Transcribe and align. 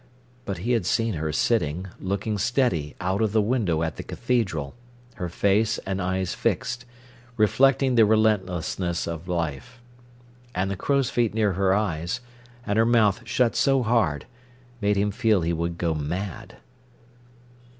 But 0.45 0.57
he 0.65 0.71
had 0.71 0.87
seen 0.87 1.13
her 1.13 1.31
sitting, 1.31 1.85
looking 1.99 2.39
steady 2.39 2.95
out 2.99 3.21
of 3.21 3.33
the 3.33 3.39
window 3.41 3.83
at 3.83 3.97
the 3.97 4.03
cathedral, 4.03 4.73
her 5.17 5.29
face 5.29 5.77
and 5.85 6.01
eyes 6.01 6.33
fixed, 6.33 6.85
reflecting 7.37 7.93
the 7.93 8.05
relentlessness 8.07 9.05
of 9.05 9.27
life. 9.27 9.79
And 10.55 10.71
the 10.71 10.75
crow's 10.75 11.11
feet 11.11 11.35
near 11.35 11.53
her 11.53 11.75
eyes, 11.75 12.19
and 12.65 12.77
her 12.79 12.83
mouth 12.85 13.21
shut 13.25 13.55
so 13.55 13.83
hard, 13.83 14.25
made 14.81 14.97
him 14.97 15.11
feel 15.11 15.41
he 15.41 15.53
would 15.53 15.77
go 15.77 15.93
mad. 15.93 16.57